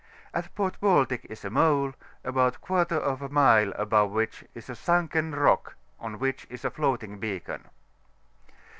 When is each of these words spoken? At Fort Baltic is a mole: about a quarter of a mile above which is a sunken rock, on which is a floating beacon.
At 0.33 0.47
Fort 0.55 0.79
Baltic 0.79 1.27
is 1.29 1.45
a 1.45 1.51
mole: 1.51 1.93
about 2.23 2.55
a 2.55 2.59
quarter 2.59 2.95
of 2.95 3.21
a 3.21 3.29
mile 3.29 3.71
above 3.73 4.09
which 4.09 4.43
is 4.55 4.67
a 4.67 4.73
sunken 4.75 5.35
rock, 5.35 5.75
on 5.99 6.17
which 6.17 6.47
is 6.49 6.65
a 6.65 6.71
floating 6.71 7.19
beacon. 7.19 7.65